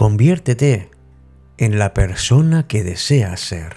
[0.00, 0.88] Conviértete
[1.58, 3.76] en la persona que deseas ser.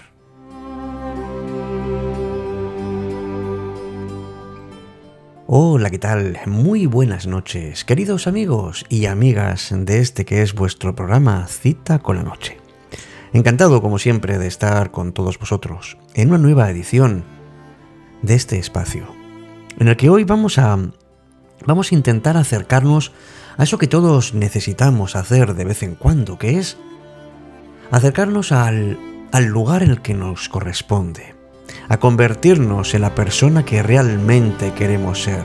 [5.46, 6.38] Hola, ¿qué tal?
[6.46, 12.16] Muy buenas noches, queridos amigos y amigas de este que es vuestro programa Cita con
[12.16, 12.56] la Noche.
[13.34, 17.22] Encantado, como siempre, de estar con todos vosotros en una nueva edición
[18.22, 19.06] de este espacio,
[19.78, 20.78] en el que hoy vamos a,
[21.66, 23.12] vamos a intentar acercarnos
[23.56, 26.76] a eso que todos necesitamos hacer de vez en cuando, que es
[27.90, 28.98] acercarnos al,
[29.32, 31.34] lugar en el que nos corresponde,
[31.88, 35.44] a convertirnos en la persona que realmente queremos ser.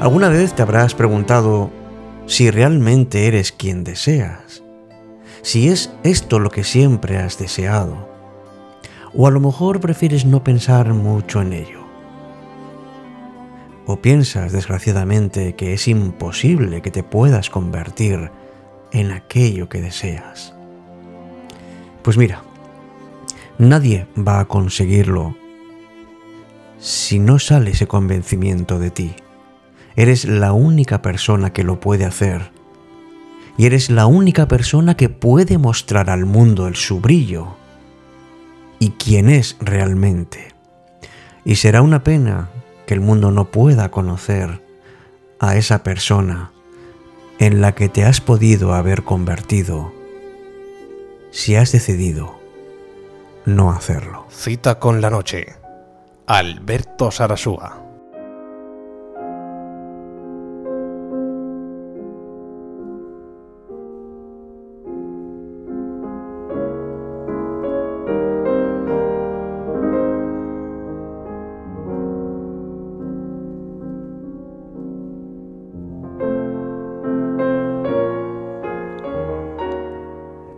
[0.00, 1.70] ¿Alguna vez te habrás preguntado
[2.26, 4.62] si realmente eres quien deseas?
[5.42, 8.08] Si es esto lo que siempre has deseado.
[9.14, 11.75] O a lo mejor prefieres no pensar mucho en ello.
[13.86, 18.30] O piensas, desgraciadamente, que es imposible que te puedas convertir
[18.92, 20.54] en aquello que deseas.
[22.02, 22.42] Pues mira,
[23.58, 25.36] nadie va a conseguirlo
[26.78, 29.14] si no sale ese convencimiento de ti.
[29.94, 32.50] Eres la única persona que lo puede hacer.
[33.56, 37.56] Y eres la única persona que puede mostrar al mundo el su brillo
[38.78, 40.54] y quién es realmente.
[41.44, 42.50] Y será una pena
[42.86, 44.62] que el mundo no pueda conocer
[45.38, 46.52] a esa persona
[47.38, 49.92] en la que te has podido haber convertido
[51.30, 52.40] si has decidido
[53.44, 54.26] no hacerlo.
[54.30, 55.54] Cita con la noche.
[56.26, 57.85] Alberto Sarasúa.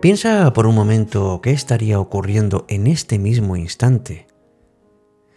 [0.01, 4.29] Piensa por un momento qué estaría ocurriendo en este mismo instante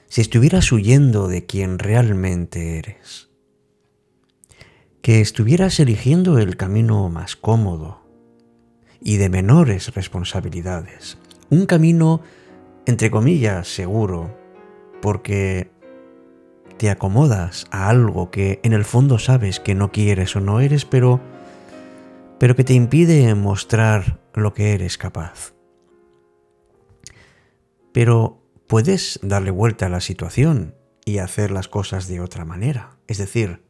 [0.08, 3.30] si estuvieras huyendo de quien realmente eres.
[5.02, 8.02] Que estuvieras eligiendo el camino más cómodo
[9.00, 11.18] y de menores responsabilidades.
[11.50, 12.22] Un camino,
[12.86, 14.38] entre comillas, seguro,
[15.02, 15.72] porque
[16.78, 20.86] te acomodas a algo que en el fondo sabes que no quieres o no eres,
[20.86, 21.20] pero,
[22.42, 25.54] pero que te impide mostrar lo que eres capaz.
[27.94, 30.74] Pero puedes darle vuelta a la situación
[31.06, 32.98] y hacer las cosas de otra manera.
[33.06, 33.62] Es decir,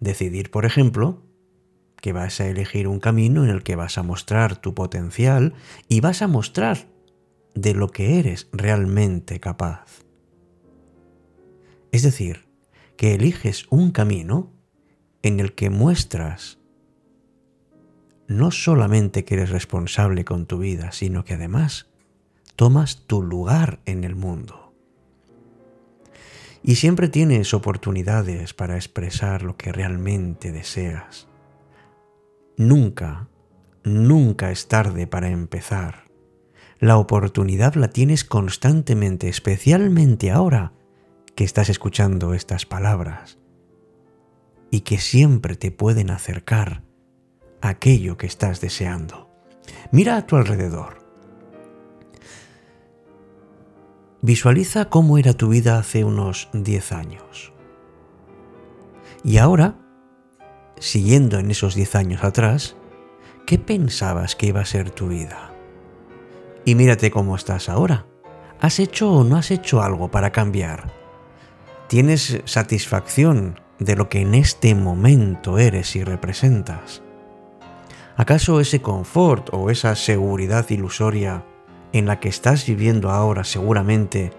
[0.00, 1.22] decidir, por ejemplo,
[2.02, 5.54] que vas a elegir un camino en el que vas a mostrar tu potencial
[5.88, 6.88] y vas a mostrar
[7.54, 10.02] de lo que eres realmente capaz.
[11.92, 12.48] Es decir,
[12.96, 14.52] que eliges un camino
[15.22, 16.59] en el que muestras
[18.30, 21.90] no solamente que eres responsable con tu vida, sino que además
[22.54, 24.72] tomas tu lugar en el mundo.
[26.62, 31.26] Y siempre tienes oportunidades para expresar lo que realmente deseas.
[32.56, 33.26] Nunca,
[33.82, 36.04] nunca es tarde para empezar.
[36.78, 40.72] La oportunidad la tienes constantemente, especialmente ahora
[41.34, 43.38] que estás escuchando estas palabras
[44.70, 46.88] y que siempre te pueden acercar
[47.60, 49.28] aquello que estás deseando.
[49.90, 51.00] Mira a tu alrededor.
[54.22, 57.52] Visualiza cómo era tu vida hace unos 10 años.
[59.24, 59.76] Y ahora,
[60.78, 62.76] siguiendo en esos 10 años atrás,
[63.46, 65.52] ¿qué pensabas que iba a ser tu vida?
[66.64, 68.06] Y mírate cómo estás ahora.
[68.60, 70.92] ¿Has hecho o no has hecho algo para cambiar?
[71.88, 77.02] ¿Tienes satisfacción de lo que en este momento eres y representas?
[78.20, 81.42] ¿Acaso ese confort o esa seguridad ilusoria
[81.94, 84.30] en la que estás viviendo ahora seguramente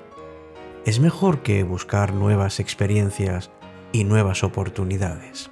[0.86, 3.50] es mejor que buscar nuevas experiencias
[3.92, 5.50] y nuevas oportunidades?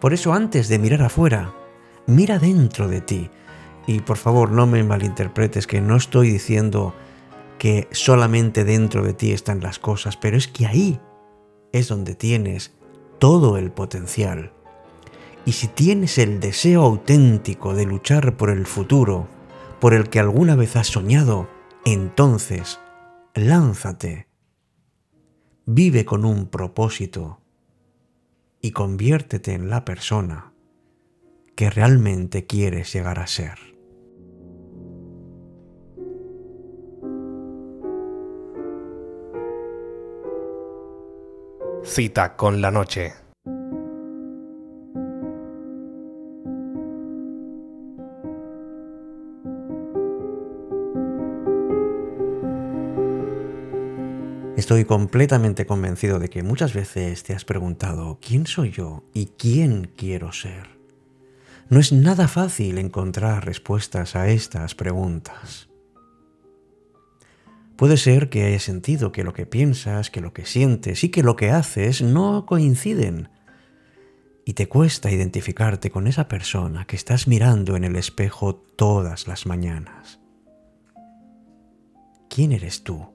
[0.00, 1.54] Por eso antes de mirar afuera,
[2.08, 3.30] mira dentro de ti.
[3.86, 6.92] Y por favor no me malinterpretes que no estoy diciendo
[7.56, 11.00] que solamente dentro de ti están las cosas, pero es que ahí
[11.70, 12.74] es donde tienes
[13.20, 14.54] todo el potencial
[15.44, 19.28] y si tienes el deseo auténtico de luchar por el futuro,
[19.80, 21.48] por el que alguna vez has soñado,
[21.84, 22.78] entonces
[23.34, 24.28] lánzate.
[25.66, 27.40] Vive con un propósito
[28.60, 30.52] y conviértete en la persona
[31.56, 33.58] que realmente quieres llegar a ser.
[41.84, 43.21] Cita con la noche.
[54.62, 59.90] Estoy completamente convencido de que muchas veces te has preguntado ¿quién soy yo y quién
[59.96, 60.78] quiero ser?
[61.68, 65.68] No es nada fácil encontrar respuestas a estas preguntas.
[67.74, 71.24] Puede ser que hayas sentido que lo que piensas, que lo que sientes y que
[71.24, 73.30] lo que haces no coinciden
[74.44, 79.44] y te cuesta identificarte con esa persona que estás mirando en el espejo todas las
[79.44, 80.20] mañanas.
[82.30, 83.11] ¿Quién eres tú?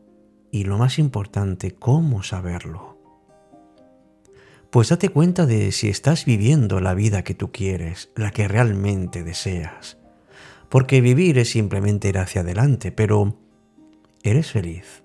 [0.58, 2.98] Y lo más importante, ¿cómo saberlo?
[4.72, 9.24] Pues date cuenta de si estás viviendo la vida que tú quieres, la que realmente
[9.24, 10.00] deseas.
[10.68, 13.38] Porque vivir es simplemente ir hacia adelante, pero
[14.24, 15.04] ¿eres feliz?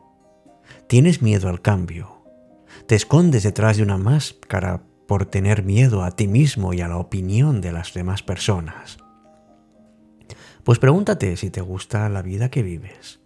[0.86, 2.24] ¿Tienes miedo al cambio?
[2.86, 6.96] ¿Te escondes detrás de una máscara por tener miedo a ti mismo y a la
[6.96, 8.96] opinión de las demás personas?
[10.64, 13.21] Pues pregúntate si te gusta la vida que vives.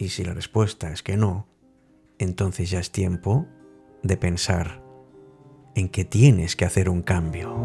[0.00, 1.48] Y si la respuesta es que no,
[2.18, 3.48] entonces ya es tiempo
[4.04, 4.80] de pensar
[5.74, 7.60] en que tienes que hacer un cambio.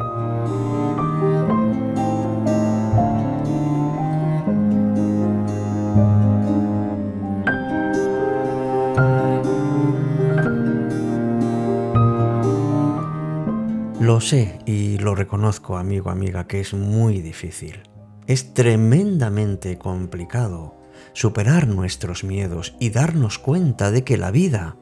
[13.99, 17.83] Lo sé y lo reconozco, amigo, amiga, que es muy difícil.
[18.25, 20.82] Es tremendamente complicado
[21.13, 24.77] superar nuestros miedos y darnos cuenta de que la vida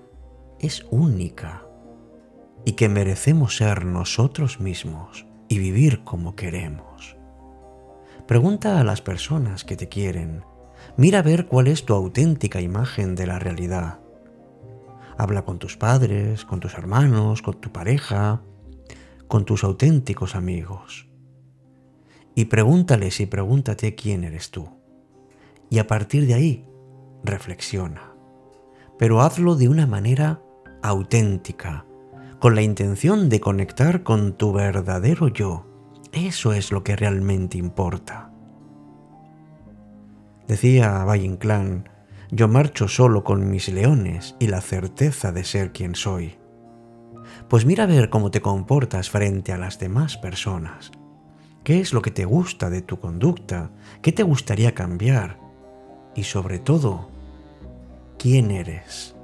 [0.60, 1.66] es única
[2.66, 7.18] y que merecemos ser nosotros mismos y vivir como queremos.
[8.28, 10.44] Pregunta a las personas que te quieren.
[10.96, 14.00] Mira a ver cuál es tu auténtica imagen de la realidad.
[15.18, 18.42] Habla con tus padres, con tus hermanos, con tu pareja,
[19.28, 21.10] con tus auténticos amigos.
[22.34, 24.81] Y pregúntales y pregúntate quién eres tú.
[25.72, 26.66] Y a partir de ahí,
[27.24, 28.14] reflexiona.
[29.00, 30.42] Pero hazlo de una manera
[30.84, 31.86] auténtica,
[32.40, 35.66] con la intención de conectar con tu verdadero yo.
[36.12, 38.34] Eso es lo que realmente importa.
[40.46, 41.88] Decía Valle Inclán,
[42.32, 46.38] yo marcho solo con mis leones y la certeza de ser quien soy.
[47.48, 50.92] Pues mira a ver cómo te comportas frente a las demás personas.
[51.64, 53.72] ¿Qué es lo que te gusta de tu conducta?
[54.02, 55.51] ¿Qué te gustaría cambiar?
[56.16, 57.10] Y sobre todo,
[58.18, 59.16] ¿quién eres?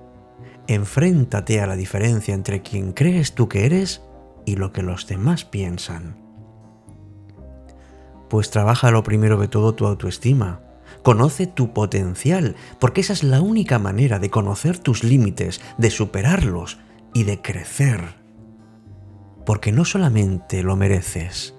[0.68, 4.01] Enfréntate a la diferencia entre quien crees tú que eres
[4.45, 6.16] y lo que los demás piensan.
[8.30, 10.62] Pues trabaja lo primero de todo tu autoestima.
[11.04, 16.80] Conoce tu potencial, porque esa es la única manera de conocer tus límites, de superarlos
[17.13, 18.16] y de crecer.
[19.45, 21.56] Porque no solamente lo mereces,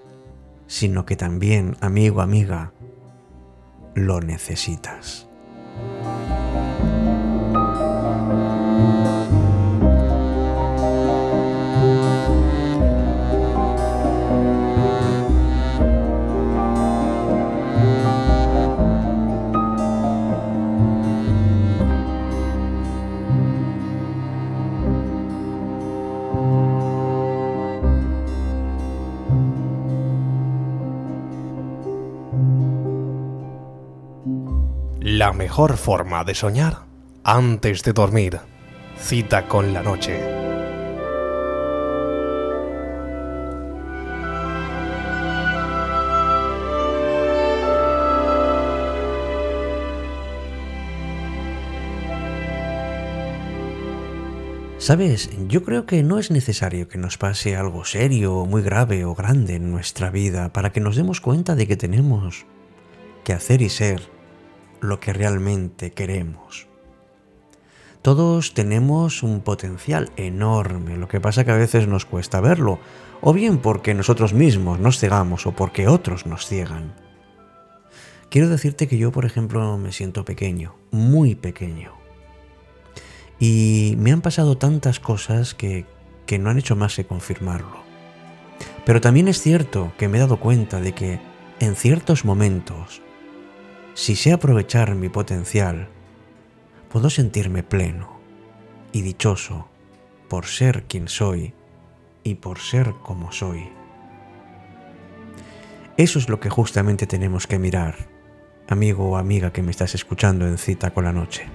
[0.67, 2.73] sino que también, amigo, amiga,
[3.99, 5.28] lo necesitas.
[35.19, 36.84] La mejor forma de soñar
[37.25, 38.39] antes de dormir.
[38.96, 40.17] Cita con la noche.
[54.79, 59.17] Sabes, yo creo que no es necesario que nos pase algo serio, muy grave o
[59.17, 62.46] grande en nuestra vida para que nos demos cuenta de que tenemos
[63.25, 64.18] que hacer y ser
[64.81, 66.67] lo que realmente queremos.
[68.03, 72.79] Todos tenemos un potencial enorme, lo que pasa que a veces nos cuesta verlo,
[73.20, 76.94] o bien porque nosotros mismos nos cegamos o porque otros nos ciegan.
[78.31, 81.93] Quiero decirte que yo, por ejemplo, me siento pequeño, muy pequeño.
[83.41, 85.87] Y me han pasado tantas cosas que,
[86.27, 87.82] que no han hecho más que confirmarlo.
[88.85, 91.20] Pero también es cierto que me he dado cuenta de que
[91.61, 93.03] en ciertos momentos
[93.98, 95.88] si sé aprovechar mi potencial,
[96.88, 98.20] puedo sentirme pleno
[98.93, 99.67] y dichoso
[100.28, 101.52] por ser quien soy
[102.22, 103.69] y por ser como soy.
[105.96, 107.96] Eso es lo que justamente tenemos que mirar,
[108.69, 111.48] amigo o amiga que me estás escuchando en cita con la noche.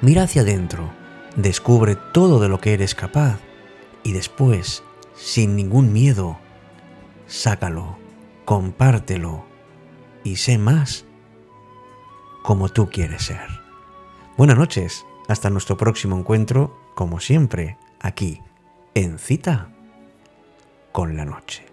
[0.00, 0.90] Mira hacia adentro,
[1.36, 3.38] descubre todo de lo que eres capaz
[4.02, 4.82] y después,
[5.14, 6.36] sin ningún miedo,
[7.28, 7.96] sácalo,
[8.44, 9.44] compártelo
[10.24, 11.04] y sé más
[12.48, 13.46] como tú quieres ser.
[14.38, 18.40] Buenas noches, Hasta nuestro próximo encuentro, como siempre, aquí,
[18.94, 19.68] en cita
[20.90, 21.67] con la noche.